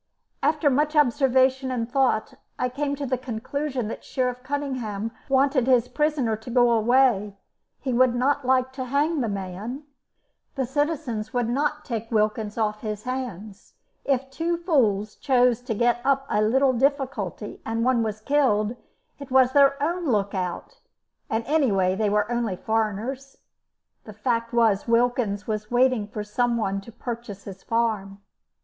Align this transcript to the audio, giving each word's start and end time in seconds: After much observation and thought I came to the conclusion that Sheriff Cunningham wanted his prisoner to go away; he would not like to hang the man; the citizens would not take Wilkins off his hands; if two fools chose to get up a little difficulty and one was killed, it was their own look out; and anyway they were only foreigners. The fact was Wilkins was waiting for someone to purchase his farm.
After 0.41 0.71
much 0.71 0.95
observation 0.95 1.69
and 1.69 1.87
thought 1.87 2.33
I 2.57 2.69
came 2.69 2.95
to 2.95 3.05
the 3.05 3.19
conclusion 3.19 3.87
that 3.89 4.03
Sheriff 4.03 4.41
Cunningham 4.41 5.11
wanted 5.29 5.67
his 5.67 5.87
prisoner 5.87 6.35
to 6.37 6.49
go 6.49 6.71
away; 6.71 7.37
he 7.79 7.93
would 7.93 8.15
not 8.15 8.43
like 8.43 8.73
to 8.73 8.85
hang 8.85 9.21
the 9.21 9.29
man; 9.29 9.83
the 10.55 10.65
citizens 10.65 11.33
would 11.35 11.47
not 11.47 11.85
take 11.85 12.09
Wilkins 12.09 12.57
off 12.57 12.81
his 12.81 13.03
hands; 13.03 13.75
if 14.03 14.27
two 14.31 14.57
fools 14.57 15.17
chose 15.17 15.61
to 15.61 15.75
get 15.75 16.01
up 16.03 16.25
a 16.31 16.41
little 16.41 16.73
difficulty 16.73 17.61
and 17.63 17.85
one 17.85 18.01
was 18.01 18.21
killed, 18.21 18.75
it 19.19 19.29
was 19.29 19.51
their 19.51 19.77
own 19.83 20.07
look 20.07 20.33
out; 20.33 20.79
and 21.29 21.45
anyway 21.45 21.93
they 21.93 22.09
were 22.09 22.31
only 22.31 22.55
foreigners. 22.55 23.37
The 24.05 24.13
fact 24.13 24.51
was 24.51 24.87
Wilkins 24.87 25.45
was 25.45 25.69
waiting 25.69 26.07
for 26.07 26.23
someone 26.23 26.81
to 26.81 26.91
purchase 26.91 27.43
his 27.43 27.61
farm. 27.61 28.19